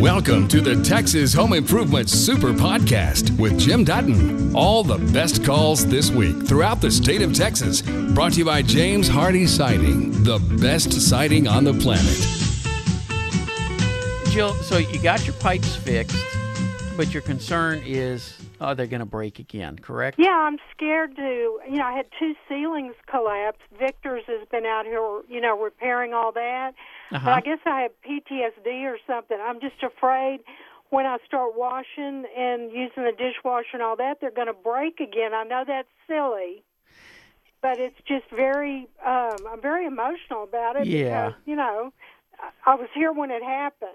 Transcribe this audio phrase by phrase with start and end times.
[0.00, 4.56] Welcome to the Texas Home Improvement Super Podcast with Jim Dutton.
[4.56, 7.82] All the best calls this week throughout the state of Texas.
[7.82, 12.16] Brought to you by James Hardie Siding, the best siding on the planet.
[14.32, 16.16] Jill, so you got your pipes fixed,
[16.96, 20.18] but your concern is are they going to break again, correct?
[20.18, 21.60] Yeah, I'm scared to.
[21.68, 23.60] You know, I had two ceilings collapse.
[23.78, 26.72] Victor's has been out here, you know, repairing all that.
[27.12, 27.24] Uh-huh.
[27.24, 29.38] But I guess I have PTSD or something.
[29.40, 30.40] I'm just afraid
[30.90, 35.00] when I start washing and using the dishwasher and all that, they're going to break
[35.00, 35.34] again.
[35.34, 36.64] I know that's silly,
[37.60, 38.88] but it's just very.
[39.04, 40.86] Um, I'm very emotional about it.
[40.86, 41.28] Yeah.
[41.28, 41.92] Because, you know,
[42.66, 43.90] I was here when it happened.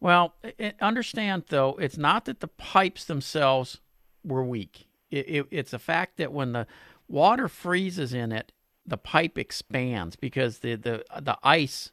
[0.00, 0.34] Well,
[0.80, 3.80] understand though, it's not that the pipes themselves
[4.24, 4.88] were weak.
[5.10, 6.66] It, it, it's the fact that when the
[7.08, 8.52] water freezes in it,
[8.86, 11.92] the pipe expands because the, the the ice,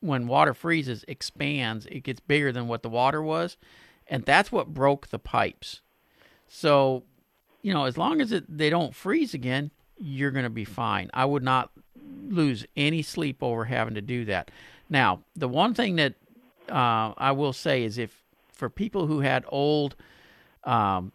[0.00, 1.86] when water freezes, expands.
[1.86, 3.56] It gets bigger than what the water was,
[4.06, 5.80] and that's what broke the pipes.
[6.48, 7.04] So,
[7.62, 11.10] you know, as long as it, they don't freeze again, you're going to be fine.
[11.12, 11.70] I would not
[12.28, 14.50] lose any sleep over having to do that.
[14.88, 16.14] Now, the one thing that
[16.70, 18.22] uh, I will say is if
[18.52, 19.96] for people who had old
[20.64, 21.12] um,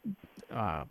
[0.51, 0.83] uh,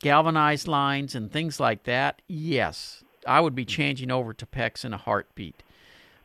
[0.00, 4.92] galvanized lines and things like that, yes, I would be changing over to PEX in
[4.92, 5.62] a heartbeat.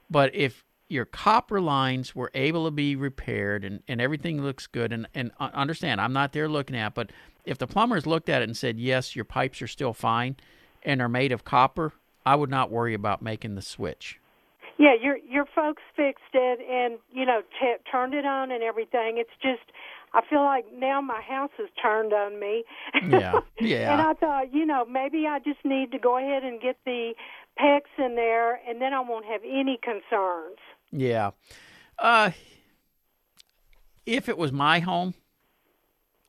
[0.09, 4.93] But if your copper lines were able to be repaired and, and everything looks good,
[4.93, 7.11] and, and understand, I'm not there looking at, but
[7.45, 10.35] if the plumbers looked at it and said, yes, your pipes are still fine
[10.83, 11.93] and are made of copper,
[12.25, 14.19] I would not worry about making the switch.
[14.77, 19.17] Yeah, your your folks fixed it and you know t- turned it on and everything.
[19.17, 19.71] It's just
[20.13, 22.63] I feel like now my house has turned on me.
[23.07, 23.93] Yeah, yeah.
[23.93, 27.13] and I thought, you know, maybe I just need to go ahead and get the
[27.59, 30.57] PEX in there, and then I won't have any concerns.
[30.91, 31.31] Yeah.
[31.99, 32.31] Uh
[34.05, 35.15] if it was my home,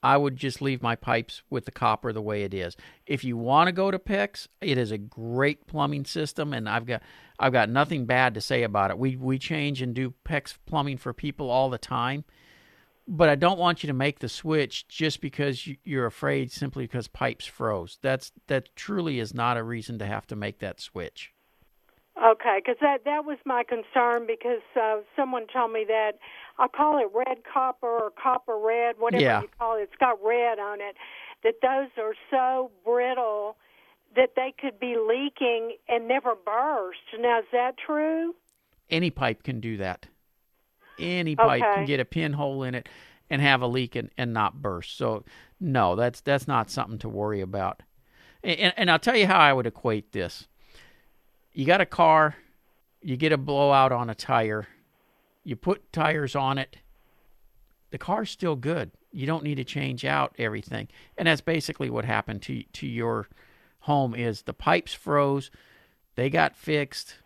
[0.03, 2.77] I would just leave my pipes with the copper the way it is.
[3.07, 6.87] If you want to go to PEX, it is a great plumbing system and I've
[6.87, 7.03] got
[7.39, 8.99] I've got nothing bad to say about it.
[8.99, 12.25] We we change and do PEX plumbing for people all the time.
[13.11, 16.85] But I don't want you to make the switch just because you- you're afraid simply
[16.85, 17.99] because pipes froze.
[18.03, 21.33] That's that truly is not a reason to have to make that switch.
[22.23, 26.13] Okay, because that that was my concern because uh, someone told me that
[26.59, 29.43] I call it red copper or copper red, whatever Yeah.
[29.43, 29.83] you call it.
[29.83, 30.97] It's got red on it.
[31.45, 33.57] That those are so brittle
[34.17, 36.99] that they could be leaking and never burst.
[37.21, 38.35] Now, is that true?
[38.91, 40.07] any pipe can do that.
[40.99, 42.89] Any pipe can get a pinhole in it
[43.31, 44.97] and have a leak and, and not burst.
[44.97, 45.25] So
[45.61, 47.83] no, that's that's not something to worry about.
[48.43, 50.49] And, and I'll tell you how I would equate this.
[51.59, 52.37] You got a car,
[53.03, 54.69] you get a blowout on a tire,
[55.43, 56.77] you put tires on it.
[57.91, 58.93] The car's still good.
[59.11, 60.87] You don't need to change out everything.
[61.17, 63.27] And that's basically what happened to to your
[63.81, 65.51] home is the pipes froze,
[66.15, 67.17] they got fixed,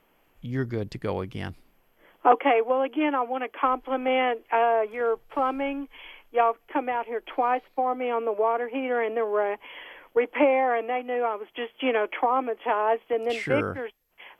[0.40, 1.54] you're good to go again.
[2.24, 2.62] Okay.
[2.66, 5.88] Well, again, I want to compliment uh, your plumbing.
[6.32, 9.58] Y'all come out here twice for me on the water heater and the re-
[10.14, 13.10] repair, and they knew I was just, you know, traumatized.
[13.10, 13.74] And then Sure.
[13.74, 13.92] Victor's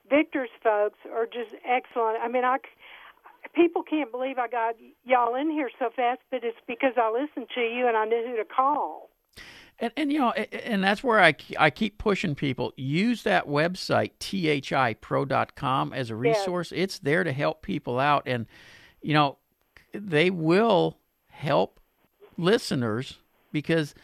[0.09, 2.19] Victor's folks are just excellent.
[2.23, 2.59] I mean, I
[3.55, 7.49] people can't believe I got y'all in here so fast, but it's because I listened
[7.55, 9.11] to you and I knew who to call.
[9.79, 12.73] And, and you know, and that's where I, I keep pushing people.
[12.77, 16.73] Use that website, thipro.com, as a resource.
[16.75, 18.23] It's there to help people out.
[18.27, 18.47] And,
[19.01, 19.39] you know,
[19.93, 20.99] they will
[21.29, 21.81] help
[22.37, 23.19] listeners
[23.51, 23.95] because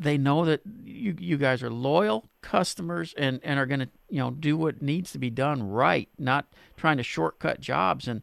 [0.00, 4.18] they know that you, you guys are loyal customers and, and are going to, you
[4.18, 6.46] know, do what needs to be done right, not
[6.78, 8.08] trying to shortcut jobs.
[8.08, 8.22] And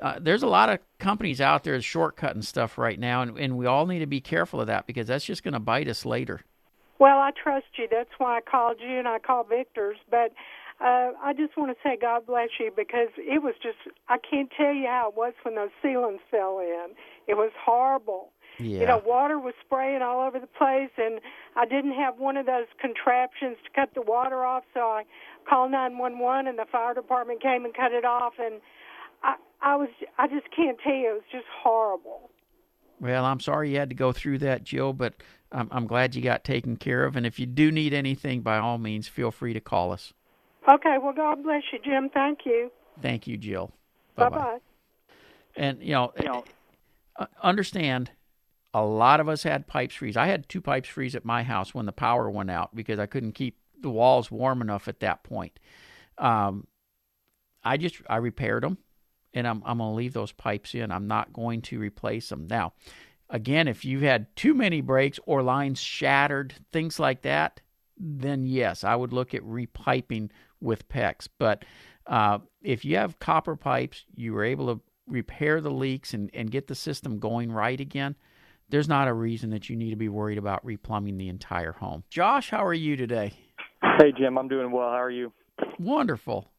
[0.00, 3.66] uh, there's a lot of companies out there shortcutting stuff right now, and, and we
[3.66, 6.42] all need to be careful of that because that's just going to bite us later.
[7.00, 7.88] Well, I trust you.
[7.90, 9.98] That's why I called you and I called Victor's.
[10.08, 10.32] But
[10.80, 13.78] uh, I just want to say God bless you because it was just,
[14.08, 16.94] I can't tell you how it was when those ceilings fell in.
[17.26, 18.30] It was horrible.
[18.58, 18.80] Yeah.
[18.80, 21.20] You know, water was spraying all over the place, and
[21.56, 25.04] I didn't have one of those contraptions to cut the water off, so I
[25.48, 28.34] called 911, and the fire department came and cut it off.
[28.38, 28.60] And
[29.22, 29.88] I, I was,
[30.18, 32.30] I just can't tell you, it was just horrible.
[33.00, 35.14] Well, I'm sorry you had to go through that, Jill, but
[35.52, 37.16] I'm, I'm glad you got taken care of.
[37.16, 40.14] And if you do need anything, by all means, feel free to call us.
[40.68, 42.08] Okay, well, God bless you, Jim.
[42.12, 42.70] Thank you.
[43.00, 43.70] Thank you, Jill.
[44.16, 44.38] Bye Bye-bye.
[44.38, 44.58] bye.
[45.56, 46.12] And you know,
[47.18, 48.10] uh, understand,
[48.76, 50.18] a lot of us had pipes freeze.
[50.18, 53.06] I had two pipes freeze at my house when the power went out because I
[53.06, 55.58] couldn't keep the walls warm enough at that point.
[56.18, 56.66] Um,
[57.64, 58.76] I just I repaired them,
[59.32, 60.92] and I'm I'm to leave those pipes in.
[60.92, 62.46] I'm not going to replace them.
[62.50, 62.74] Now,
[63.30, 67.62] again, if you've had too many breaks or lines shattered, things like that,
[67.96, 70.28] then yes, I would look at repiping
[70.60, 71.28] with PEX.
[71.38, 71.64] But
[72.06, 76.50] uh, if you have copper pipes, you were able to repair the leaks and, and
[76.50, 78.16] get the system going right again,
[78.68, 82.04] there's not a reason that you need to be worried about replumbing the entire home.
[82.10, 83.32] Josh, how are you today?
[83.98, 84.88] Hey, Jim, I'm doing well.
[84.88, 85.32] How are you?
[85.78, 86.50] Wonderful.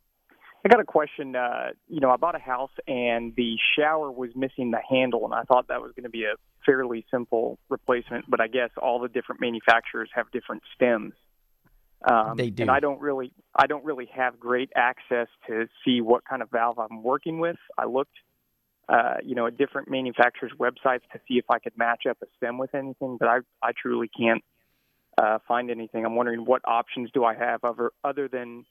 [0.66, 1.36] I got a question.
[1.36, 5.34] Uh, you know, I bought a house and the shower was missing the handle, and
[5.34, 8.26] I thought that was going to be a fairly simple replacement.
[8.30, 11.14] But I guess all the different manufacturers have different stems.
[12.10, 12.64] Um, they do.
[12.64, 16.50] And I don't really, I don't really have great access to see what kind of
[16.52, 17.58] valve I'm working with.
[17.78, 18.16] I looked,
[18.90, 22.26] uh, you know, at different manufacturers' websites to see if I could match up a
[22.38, 24.44] stem with anything, but I, I truly can't
[25.18, 26.06] uh, find anything.
[26.06, 28.66] I'm wondering what options do I have other other than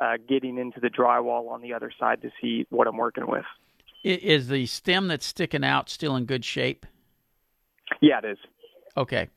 [0.00, 3.44] uh, getting into the drywall on the other side to see what I'm working with.
[4.02, 6.84] Is the stem that's sticking out still in good shape?
[8.02, 8.38] Yeah, it is.
[8.96, 9.28] Okay.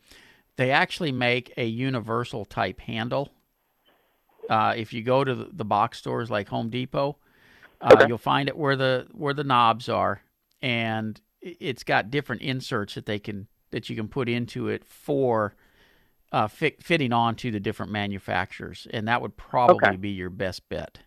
[0.57, 3.29] They actually make a universal type handle.
[4.49, 7.17] Uh, if you go to the, the, box stores like Home Depot,
[7.81, 8.05] uh, okay.
[8.07, 10.21] you'll find it where the where the knobs are,
[10.61, 15.55] and it's got different inserts that they can that you can put into it for
[16.31, 19.95] uh, fit, fitting onto the different manufacturers, and that would probably okay.
[19.97, 20.99] be your best bet.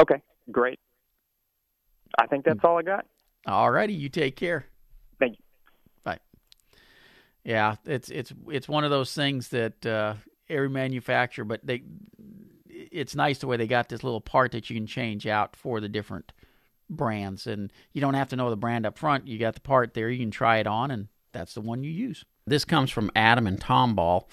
[0.00, 0.78] Okay, great.
[2.18, 3.06] I think that's all I got.
[3.46, 4.66] All righty, you take care.
[5.18, 5.44] Thank you.
[6.04, 6.18] Bye.
[7.44, 10.14] Yeah, it's it's it's one of those things that uh,
[10.48, 11.82] every manufacturer, but they
[12.92, 15.80] it's nice the way they got this little part that you can change out for
[15.80, 16.32] the different
[16.88, 19.26] brands, and you don't have to know the brand up front.
[19.26, 21.90] You got the part there, you can try it on, and that's the one you
[21.90, 22.24] use.
[22.46, 24.28] This comes from Adam and Tom Ball.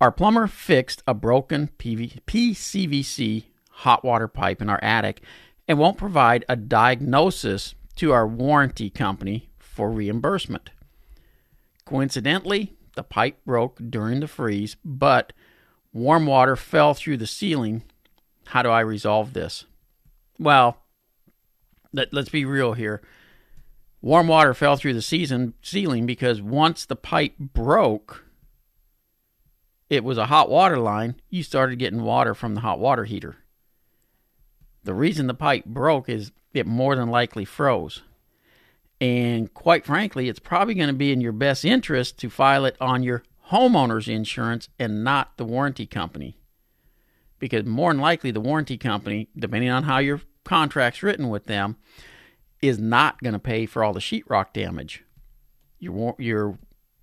[0.00, 5.22] Our plumber fixed a broken PV- PCVC hot water pipe in our attic
[5.68, 10.70] and won't provide a diagnosis to our warranty company for reimbursement.
[11.84, 15.32] Coincidentally, the pipe broke during the freeze, but
[15.92, 17.82] warm water fell through the ceiling.
[18.46, 19.64] How do I resolve this?
[20.38, 20.78] Well,
[21.92, 23.02] let, let's be real here.
[24.00, 28.24] Warm water fell through the season, ceiling because once the pipe broke,
[29.88, 31.16] it was a hot water line.
[31.30, 33.36] You started getting water from the hot water heater.
[34.84, 38.02] The reason the pipe broke is it more than likely froze.
[39.00, 42.76] And quite frankly, it's probably going to be in your best interest to file it
[42.80, 46.36] on your homeowner's insurance and not the warranty company.
[47.42, 51.76] Because more than likely, the warranty company, depending on how your contract's written with them,
[52.60, 55.02] is not going to pay for all the sheetrock damage.
[55.80, 56.56] Your your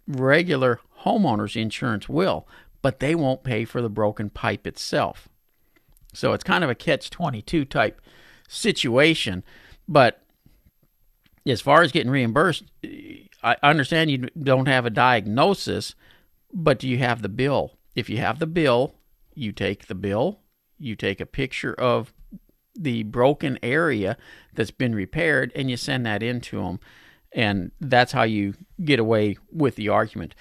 [0.08, 2.48] regular homeowner's insurance will,
[2.82, 5.28] but they won't pay for the broken pipe itself.
[6.14, 8.00] So it's kind of a catch 22 type
[8.48, 9.44] situation,
[9.90, 10.24] but
[11.46, 12.64] as far as getting reimbursed,
[13.44, 15.96] I understand you don't have a diagnosis,
[16.54, 17.74] but do you have the bill?
[17.94, 18.96] If you have the bill,
[19.40, 20.42] you take the bill,
[20.78, 22.14] you take a picture of
[22.76, 24.18] the broken area
[24.54, 26.80] that's been repaired and you send that in to them
[27.34, 28.54] and that's how you
[28.84, 30.36] get away with the argument.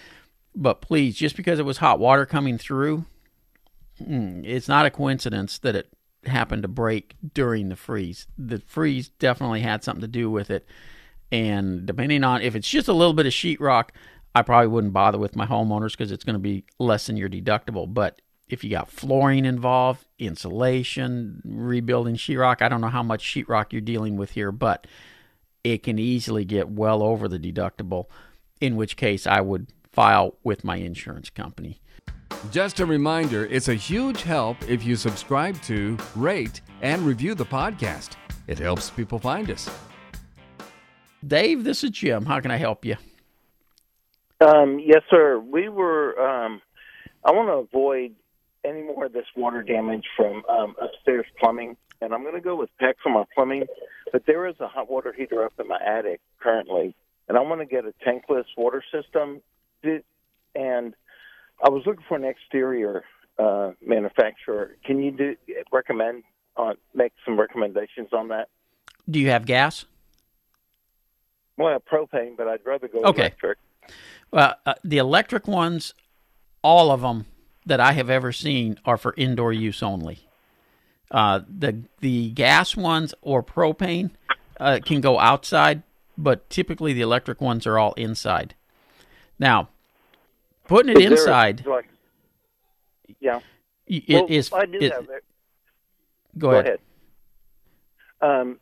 [0.55, 3.07] But please just because it was hot water coming through
[4.01, 5.89] mm, it's not a coincidence that it
[6.27, 8.27] happened to break during the freeze.
[8.37, 10.67] The freeze definitely had something to do with it.
[11.31, 13.91] And depending on if it's just a little bit of sheetrock
[14.35, 17.29] i probably wouldn't bother with my homeowners because it's going to be less than your
[17.29, 17.93] deductible.
[17.93, 23.73] But if you got flooring involved, insulation, rebuilding sheetrock, I don't know how much sheetrock
[23.73, 24.87] you're dealing with here, but
[25.65, 28.07] it can easily get well over the deductible,
[28.61, 31.81] in which case I would file with my insurance company.
[32.51, 37.45] Just a reminder it's a huge help if you subscribe to, rate, and review the
[37.45, 38.13] podcast.
[38.47, 39.69] It helps people find us.
[41.27, 42.25] Dave, this is Jim.
[42.25, 42.97] How can I help you?
[44.41, 45.39] Um, yes, sir.
[45.39, 46.19] We were.
[46.19, 46.63] Um,
[47.25, 48.15] I want to avoid
[48.65, 52.57] any more of this water damage from um, upstairs plumbing, and I'm going to go
[52.57, 53.65] with PEX on my plumbing.
[54.13, 56.95] But there is a hot water heater up in my attic currently,
[57.29, 59.41] and I want to get a tankless water system.
[60.55, 60.95] And
[61.63, 63.05] I was looking for an exterior
[63.39, 64.77] uh, manufacturer.
[64.85, 65.37] Can you do
[65.73, 66.25] recommend
[66.57, 68.49] on uh, make some recommendations on that?
[69.09, 69.85] Do you have gas?
[71.57, 73.23] Well, propane, but I'd rather go okay.
[73.23, 73.59] electric.
[74.31, 75.95] Well, uh, the electric ones,
[76.63, 77.27] all of them
[77.69, 80.27] that I have ever seen are for indoor use only.
[81.11, 84.11] Uh, the the gas ones or propane
[84.61, 85.83] uh, can go outside,
[86.17, 88.55] but typically the electric ones are all inside.
[89.39, 89.69] Now,
[90.67, 91.89] putting it inside, a, like,
[93.21, 93.41] yeah,
[93.87, 94.53] it well, is.
[94.53, 95.25] I do it, have it.
[96.37, 96.67] Go, go ahead.
[96.67, 96.81] ahead.
[98.21, 98.59] Um,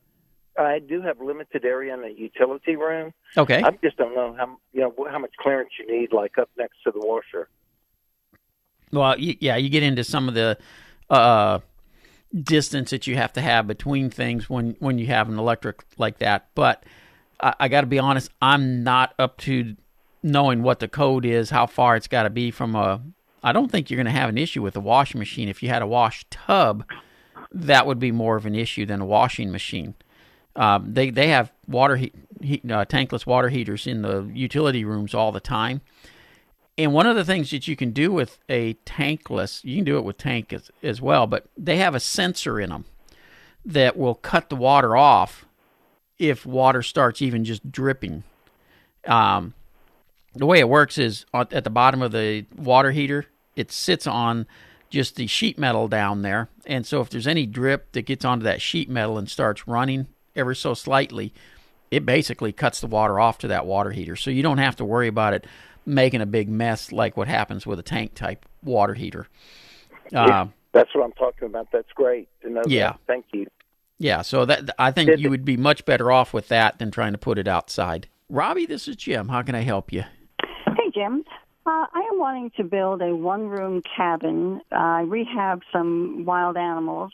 [0.58, 3.12] I do have limited area in the utility room.
[3.36, 3.62] Okay.
[3.62, 6.76] I just don't know how you know how much clearance you need, like up next
[6.84, 7.48] to the washer.
[8.96, 10.58] Well, yeah, you get into some of the
[11.10, 11.60] uh,
[12.34, 16.18] distance that you have to have between things when when you have an electric like
[16.18, 16.48] that.
[16.54, 16.84] But
[17.40, 19.76] I, I got to be honest, I'm not up to
[20.22, 23.00] knowing what the code is, how far it's got to be from a.
[23.42, 25.48] I don't think you're going to have an issue with a washing machine.
[25.48, 26.84] If you had a wash tub,
[27.52, 29.94] that would be more of an issue than a washing machine.
[30.56, 35.14] Um, they they have water heat, heat uh, tankless water heaters in the utility rooms
[35.14, 35.82] all the time.
[36.78, 39.96] And one of the things that you can do with a tankless, you can do
[39.96, 42.84] it with tank as, as well, but they have a sensor in them
[43.64, 45.46] that will cut the water off
[46.18, 48.24] if water starts even just dripping.
[49.06, 49.54] Um,
[50.34, 54.46] the way it works is at the bottom of the water heater, it sits on
[54.90, 56.48] just the sheet metal down there.
[56.66, 60.06] And so if there's any drip that gets onto that sheet metal and starts running
[60.34, 61.32] ever so slightly,
[61.90, 64.16] it basically cuts the water off to that water heater.
[64.16, 65.46] So you don't have to worry about it
[65.86, 69.26] making a big mess like what happens with a tank type water heater.
[70.14, 71.68] Uh, that's what I'm talking about.
[71.72, 72.62] That's great to know.
[72.66, 72.92] Yeah.
[72.92, 73.00] That.
[73.06, 73.46] Thank you.
[73.98, 77.12] Yeah, so that I think you would be much better off with that than trying
[77.12, 78.08] to put it outside.
[78.28, 79.28] Robbie, this is Jim.
[79.28, 80.02] How can I help you?
[80.66, 81.24] Hey, Jim.
[81.64, 84.60] Uh, I am wanting to build a one room cabin.
[84.70, 87.12] Uh, I rehab some wild animals,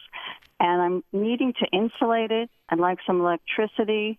[0.59, 2.51] and I'm needing to insulate it.
[2.69, 4.19] I'd like some electricity,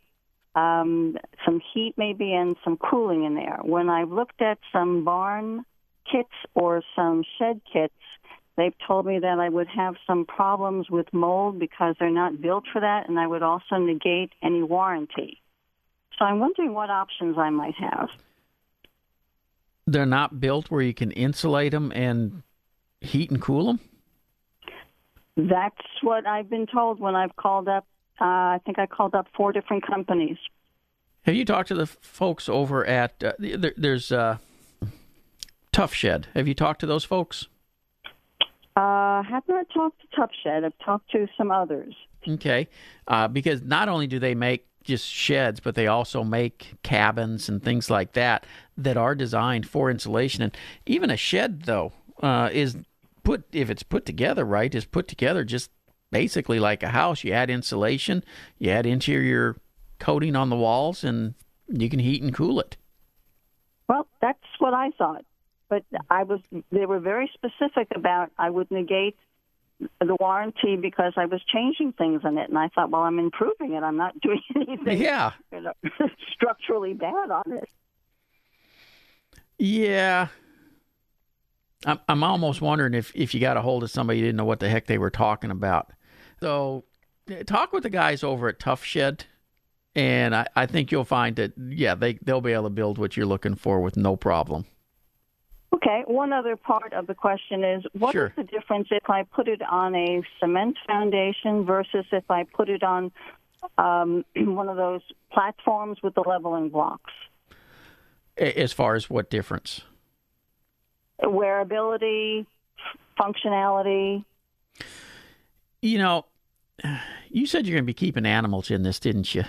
[0.56, 3.60] um, some heat maybe, and some cooling in there.
[3.64, 5.66] When I've looked at some barn
[6.10, 7.94] kits or some shed kits,
[8.58, 12.66] they've told me that I would have some problems with mold because they're not built
[12.72, 15.42] for that, and I would also negate any warranty.
[16.20, 18.10] So I'm wondering what options I might have.
[19.88, 22.44] They're not built where you can insulate them and
[23.04, 23.80] heat and cool them?
[25.36, 27.86] That's what I've been told when I've called up.
[28.22, 30.38] Uh, I think I called up four different companies.
[31.24, 34.38] Have you talked to the folks over at uh, there, there's uh,
[35.72, 36.28] Tuff Shed?
[36.34, 37.48] Have you talked to those folks?
[38.76, 40.64] Uh, have not talked to Tuff Shed.
[40.64, 41.96] I've talked to some others.
[42.28, 42.68] Okay,
[43.08, 47.64] uh, because not only do they make just sheds, but they also make cabins and
[47.64, 48.46] things like that
[48.78, 50.44] that are designed for insulation.
[50.44, 50.56] And
[50.86, 52.78] even a shed, though, uh, is
[53.24, 55.70] put if it's put together right, is put together just
[56.14, 57.24] basically like a house.
[57.26, 58.24] You add insulation,
[58.60, 59.58] you add interior
[60.00, 61.34] coating on the walls, and
[61.68, 62.78] you can heat and cool it.
[63.90, 65.26] Well, that's what I thought,
[65.68, 66.40] but I was
[66.72, 69.18] they were very specific about I would negate
[70.00, 73.74] the warranty because I was changing things in it, and I thought, well, I'm improving
[73.74, 73.84] it.
[73.84, 75.74] I'm not doing anything, yeah, you know,
[76.34, 77.70] structurally bad on it.
[79.58, 80.28] Yeah,
[81.86, 84.46] I'm I'm almost wondering if if you got a hold of somebody you didn't know
[84.46, 85.92] what the heck they were talking about.
[86.42, 86.84] So,
[87.46, 89.26] talk with the guys over at Tuff Shed,
[89.96, 93.16] and I, I think you'll find that yeah they they'll be able to build what
[93.16, 94.66] you're looking for with no problem.
[95.74, 96.04] Okay.
[96.06, 98.28] One other part of the question is what sure.
[98.28, 102.70] is the difference if I put it on a cement foundation versus if I put
[102.70, 103.12] it on
[103.78, 107.12] um, one of those platforms with the leveling blocks?
[108.38, 109.82] As far as what difference?
[111.22, 112.46] Wearability,
[113.20, 114.24] functionality.
[115.84, 116.26] You know,
[117.30, 119.44] you said you're going to be keeping animals in this, didn't you?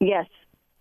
[0.00, 0.26] Yes.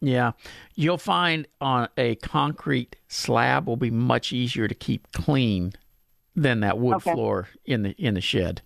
[0.01, 0.33] Yeah.
[0.75, 5.71] You'll find on a concrete slab will be much easier to keep clean
[6.35, 7.13] than that wood okay.
[7.13, 8.61] floor in the in the shed.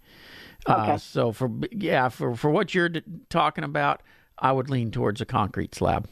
[0.67, 0.93] Okay.
[0.93, 2.89] Uh, so for yeah, for for what you're
[3.29, 4.01] talking about,
[4.39, 6.09] I would lean towards a concrete slab.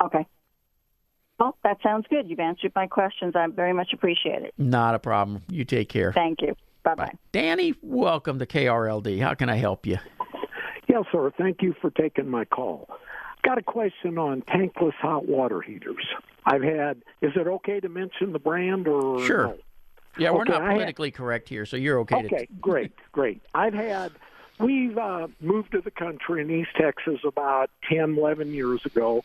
[0.00, 0.24] Okay.
[1.38, 2.28] Well, that sounds good.
[2.28, 3.34] You've answered my questions.
[3.36, 4.54] I very much appreciate it.
[4.56, 5.42] Not a problem.
[5.50, 6.12] You take care.
[6.12, 6.56] Thank you.
[6.82, 7.12] Bye-bye.
[7.32, 9.20] Danny, welcome to KRLD.
[9.20, 9.98] How can I help you?
[10.88, 11.30] Yes, sir.
[11.36, 12.88] Thank you for taking my call.
[13.42, 16.06] Got a question on tankless hot water heaters.
[16.46, 17.02] I've had.
[17.20, 19.48] Is it okay to mention the brand or sure?
[19.48, 19.58] No?
[20.18, 22.24] Yeah, we're not politically had, correct here, so you're okay.
[22.24, 22.52] Okay, to...
[22.60, 23.42] great, great.
[23.54, 24.12] I've had.
[24.58, 29.22] We've uh, moved to the country in East Texas about 10, 11 years ago.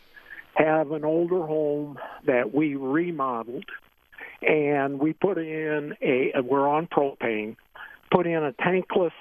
[0.55, 3.65] Have an older home that we remodeled,
[4.41, 6.33] and we put in a.
[6.41, 7.55] We're on propane.
[8.11, 9.11] Put in a tankless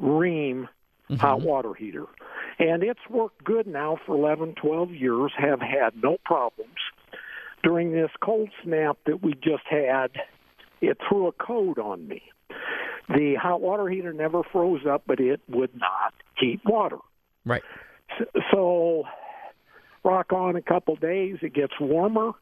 [0.00, 0.68] Rheem
[1.10, 1.16] mm-hmm.
[1.16, 2.06] hot water heater.
[2.58, 6.76] And it's worked good now for 11, 12 years, have had no problems.
[7.62, 10.10] During this cold snap that we just had,
[10.80, 12.22] it threw a code on me.
[13.08, 16.98] The hot water heater never froze up, but it would not heat water.
[17.44, 17.62] Right.
[18.18, 19.02] So, so
[20.04, 22.32] rock on a couple days, it gets warmer,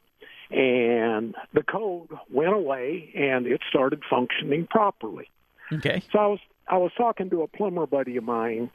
[0.51, 5.31] and the code went away, and it started functioning properly.
[5.73, 6.03] Okay.
[6.13, 6.39] So I was
[6.69, 8.71] I was talking to a plumber buddy of mine,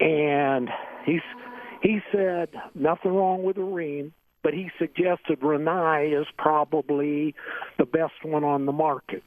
[0.00, 0.68] and
[1.04, 1.22] he's
[1.82, 7.34] he said nothing wrong with the Rheem, but he suggested Rinnai is probably
[7.78, 9.24] the best one on the market.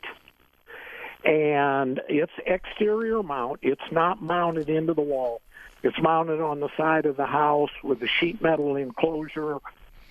[1.25, 3.59] And it's exterior mount.
[3.61, 5.41] It's not mounted into the wall.
[5.83, 9.57] It's mounted on the side of the house with a sheet metal enclosure.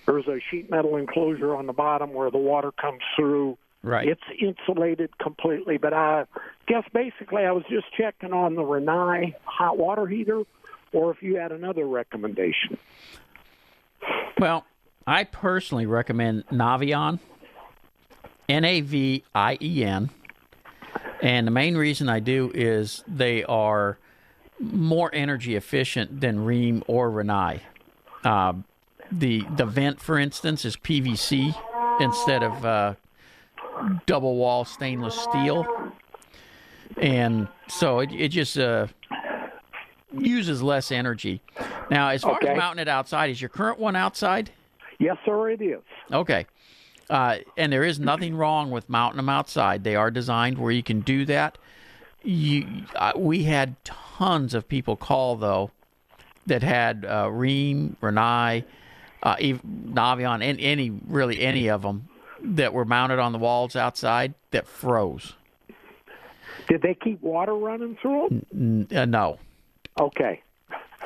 [0.05, 3.57] There's a sheet metal enclosure on the bottom where the water comes through.
[3.81, 4.09] Right.
[4.09, 6.25] It's insulated completely, but I
[6.67, 10.43] guess basically I was just checking on the Rinnai hot water heater
[10.91, 12.77] or if you had another recommendation.
[14.37, 14.65] Well,
[15.05, 17.19] I personally recommend Navien,
[18.47, 20.09] N A V I E N.
[21.21, 23.97] And the main reason I do is they are
[24.59, 27.61] more energy efficient than Rheem or Rinnai.
[28.23, 28.53] Uh,
[29.11, 31.55] the the vent, for instance, is PVC
[31.99, 32.93] instead of uh,
[34.05, 35.65] double wall stainless steel,
[36.97, 38.87] and so it it just uh,
[40.11, 41.41] uses less energy.
[41.89, 42.49] Now, as far Okay.
[42.49, 44.51] as mounting it outside, is your current one outside?
[44.99, 45.79] Yes, sir, it is.
[46.11, 46.45] Okay.
[47.09, 49.83] Uh, and there is nothing wrong with mounting them outside.
[49.83, 51.57] They are designed where you can do that.
[52.23, 55.71] You, uh, we had tons of people call though
[56.47, 58.65] that had uh, Rheem, Rinnai,
[59.23, 62.09] uh, Navien, and any really any of them
[62.41, 65.33] that were mounted on the walls outside that froze.
[66.67, 68.87] Did they keep water running through them?
[68.91, 69.39] N- uh, no,
[69.99, 70.41] Okay.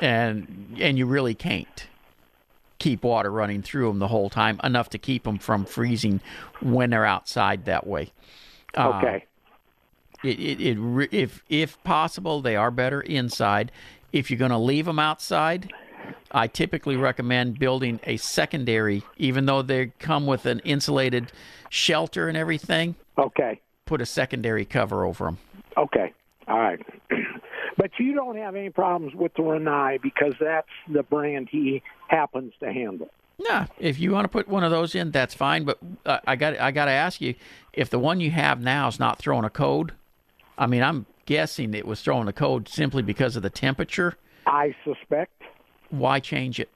[0.00, 1.86] and and you really can't
[2.78, 6.20] keep water running through them the whole time enough to keep them from freezing
[6.60, 8.12] when they're outside that way.
[8.76, 9.24] Uh, Okay.
[10.24, 13.70] It, it, it if if possible, they are better inside.
[14.12, 15.72] If you're going to leave them outside,
[16.30, 21.32] I typically recommend building a secondary, even though they come with an insulated
[21.68, 22.94] shelter and everything.
[23.18, 23.60] Okay.
[23.86, 25.38] Put a secondary cover over them.
[25.76, 26.12] Okay.
[26.48, 26.80] All right.
[27.76, 32.52] but you don't have any problems with the Rinnai because that's the brand he happens
[32.60, 33.10] to handle.
[33.38, 35.64] Yeah, if you want to put one of those in, that's fine.
[35.64, 37.34] But uh, I got I got to ask you,
[37.72, 39.92] if the one you have now is not throwing a code,
[40.58, 44.14] I mean, I'm guessing it was throwing a code simply because of the temperature.
[44.46, 45.42] I suspect.
[45.90, 46.70] Why change it?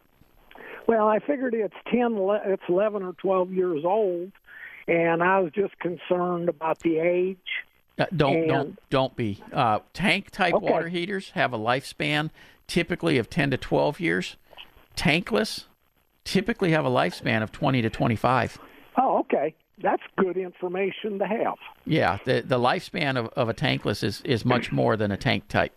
[0.86, 4.32] Well, I figured it's ten, it's eleven or twelve years old,
[4.86, 7.36] and I was just concerned about the age.
[7.98, 9.42] Uh, don't And- don't don't be.
[9.52, 10.70] Uh, tank type Okay.
[10.72, 12.30] water heaters have a lifespan
[12.66, 14.36] typically of ten to twelve years.
[14.96, 15.66] Tankless
[16.24, 18.58] typically have a lifespan of twenty to twenty five.
[18.96, 19.54] Oh, okay.
[19.82, 21.54] That's good information to have.
[21.86, 25.48] Yeah, the the lifespan of, of a tankless is, is much more than a tank
[25.48, 25.72] type.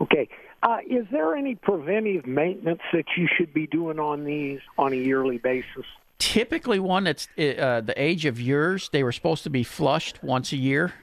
[0.00, 0.28] Okay.
[0.62, 4.96] Uh, is there any preventive maintenance that you should be doing on these on a
[4.96, 5.84] yearly basis?
[6.18, 10.52] Typically, one that's uh, the age of yours, they were supposed to be flushed once
[10.52, 10.94] a year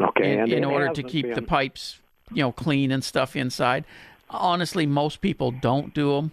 [0.00, 0.32] Okay.
[0.32, 2.00] in, and in order to keep the pipes,
[2.32, 3.84] you know, clean and stuff inside.
[4.30, 6.32] Honestly, most people don't do them,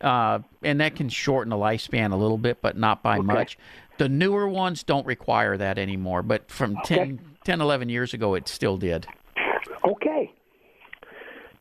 [0.00, 3.58] uh, and that can shorten the lifespan a little bit, but not by much.
[3.98, 8.48] The newer ones don't require that anymore, but from 10, 10 11 years ago, it
[8.48, 9.06] still did.
[9.84, 10.32] Okay.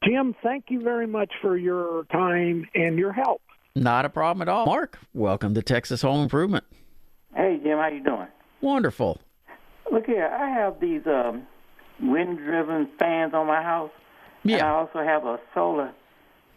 [0.06, 3.41] Jim, thank you very much for your time and your help.
[3.75, 4.65] Not a problem at all.
[4.65, 6.63] Mark, welcome to Texas Home Improvement.
[7.36, 8.28] Hey Jim, how you doing?
[8.62, 9.19] Wonderful.
[9.91, 11.45] Look here, I have these um,
[12.02, 13.91] wind-driven fans on my house,
[14.43, 15.39] and I also have a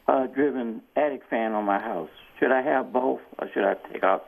[0.07, 2.11] solar-driven attic fan on my house.
[2.39, 4.27] Should I have both, or should I take out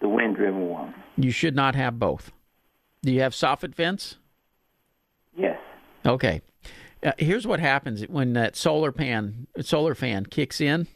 [0.00, 0.94] the wind-driven one?
[1.16, 2.32] You should not have both.
[3.02, 4.18] Do you have soffit vents?
[5.36, 5.58] Yes.
[6.06, 6.42] Okay.
[7.02, 10.86] Uh, here's what happens when that solar pan solar fan kicks in.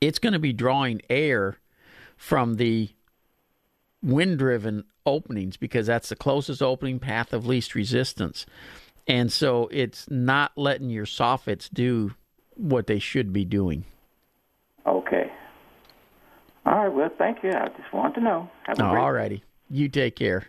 [0.00, 1.58] It's going to be drawing air
[2.16, 2.90] from the
[4.02, 8.44] wind-driven openings because that's the closest opening path of least resistance.
[9.06, 12.14] And so it's not letting your soffits do
[12.56, 13.84] what they should be doing.
[14.86, 15.30] Okay.
[16.64, 16.92] All right.
[16.92, 17.50] Well, thank you.
[17.50, 18.50] I just want to know.
[18.64, 19.44] Have a All righty.
[19.70, 20.46] You take care.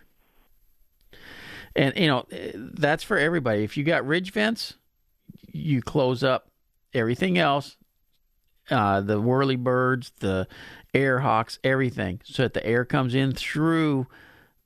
[1.76, 3.64] And you know, that's for everybody.
[3.64, 4.74] If you got ridge vents,
[5.52, 6.50] you close up
[6.92, 7.76] everything else,
[8.70, 10.46] uh, the whirly birds, the
[10.92, 14.06] air hawks, everything, so that the air comes in through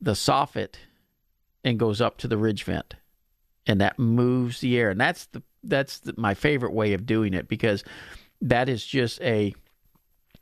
[0.00, 0.74] the soffit
[1.64, 2.94] and goes up to the ridge vent,
[3.66, 4.90] and that moves the air.
[4.90, 7.84] And that's the that's the, my favorite way of doing it because
[8.40, 9.54] that is just a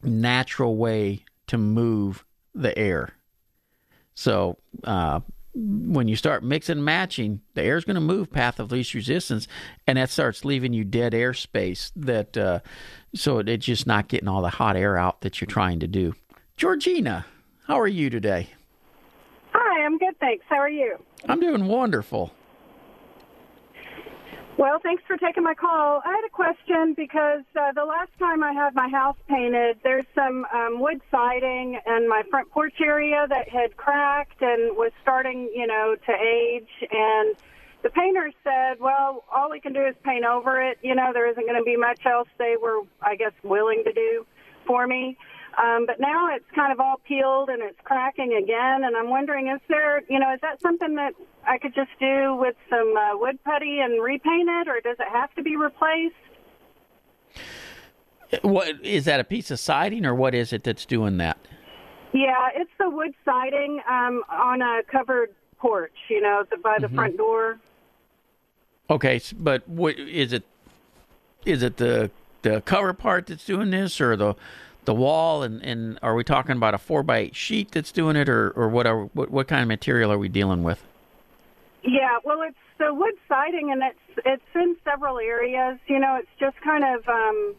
[0.03, 2.25] natural way to move
[2.55, 3.11] the air.
[4.15, 5.21] So uh,
[5.55, 8.95] when you start mixing and matching, the air is going to move path of least
[8.95, 9.49] resistance,
[9.87, 11.93] and that starts leaving you dead air space.
[11.97, 12.61] That uh,
[13.15, 16.15] so it's just not getting all the hot air out that you're trying to do.
[16.57, 17.27] Georgina,
[17.67, 18.49] how are you today?
[19.53, 20.45] Hi, I'm good, thanks.
[20.49, 20.97] How are you?
[21.27, 22.33] I'm doing wonderful.
[24.59, 26.01] Well, thanks for taking my call.
[26.03, 30.07] I had a question because uh, the last time I had my house painted, there's
[30.15, 35.51] some um, wood siding in my front porch area that had cracked and was starting,
[35.55, 36.71] you know, to age.
[36.91, 37.37] And
[37.83, 40.79] the painter said, well, all we can do is paint over it.
[40.81, 43.93] You know, there isn't going to be much else they were, I guess, willing to
[43.93, 44.25] do
[44.67, 45.19] for me.
[45.57, 48.85] Um, but now it's kind of all peeled and it's cracking again.
[48.85, 51.15] And I'm wondering, is there, you know, is that something that
[51.47, 55.09] I could just do with some uh, wood putty and repaint it, or does it
[55.11, 56.15] have to be replaced?
[58.43, 59.21] What is that?
[59.21, 61.39] A piece of siding, or what is it that's doing that?
[62.13, 65.95] Yeah, it's the wood siding um, on a covered porch.
[66.11, 66.97] You know, the, by the mm-hmm.
[66.97, 67.59] front door.
[68.91, 70.43] Okay, but what is it?
[71.45, 72.11] Is it the
[72.43, 74.35] the cover part that's doing this, or the
[74.87, 75.43] the wall?
[75.43, 78.51] And, and are we talking about a four by eight sheet that's doing it, or
[78.51, 80.83] or what are what, what kind of material are we dealing with?
[81.83, 85.79] Yeah, well, it's the wood siding, and it's it's in several areas.
[85.87, 87.55] You know, it's just kind of um,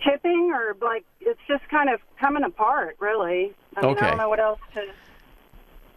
[0.00, 2.96] chipping, or like it's just kind of coming apart.
[2.98, 4.06] Really, I mean, okay.
[4.06, 4.86] I don't know what else to.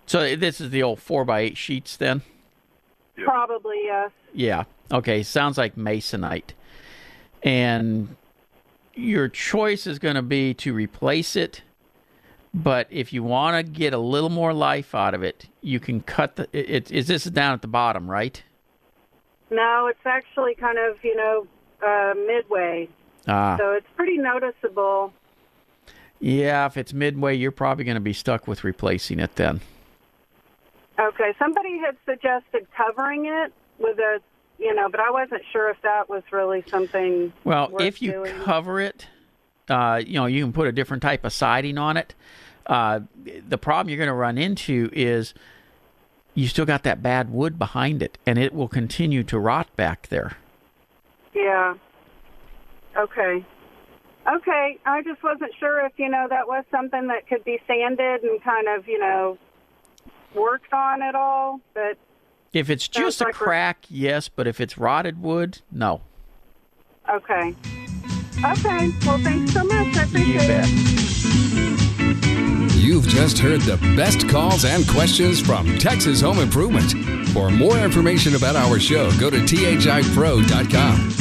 [0.05, 2.21] So this is the old four by eight sheets, then.
[3.23, 4.12] Probably yes.
[4.34, 4.63] Yeah.
[4.91, 5.23] Okay.
[5.23, 6.51] Sounds like masonite,
[7.43, 8.15] and
[8.93, 11.62] your choice is going to be to replace it
[12.54, 16.01] but if you want to get a little more life out of it, you can
[16.01, 16.47] cut the.
[16.51, 18.43] It, is this down at the bottom, right?
[19.49, 21.47] No, it's actually kind of you know
[21.86, 22.89] uh, midway.
[23.27, 23.56] Ah.
[23.58, 25.13] So it's pretty noticeable.
[26.19, 29.62] Yeah, if it's midway, you're probably going to be stuck with replacing it then.
[30.99, 34.19] Okay, somebody had suggested covering it with a,
[34.62, 37.34] you know, but I wasn't sure if that was really something.
[37.43, 38.39] Well, if you doing.
[38.41, 39.08] cover it,
[39.67, 42.13] uh, you know, you can put a different type of siding on it.
[42.67, 43.02] Uh,
[43.47, 45.34] the problem you're going to run into is
[46.36, 50.08] you still got that bad wood behind it, and it will continue to rot back
[50.10, 50.38] there.
[51.34, 51.74] Yeah.
[52.95, 53.43] Okay.
[54.32, 54.80] Okay.
[54.86, 58.41] I just wasn't sure if you know that was something that could be sanded and
[58.43, 59.39] kind of you know
[60.36, 61.97] worked on at all, but.
[62.54, 66.02] If it's just a like crack, yes, but if it's rotted wood, no.
[67.10, 67.56] Okay.
[68.44, 68.90] Okay.
[69.06, 69.96] Well, thanks so much.
[69.96, 70.66] I appreciate you bet.
[70.68, 71.02] it.
[72.76, 76.92] You've just heard the best calls and questions from Texas Home Improvement.
[77.30, 81.12] For more information about our show, go to thipro.com.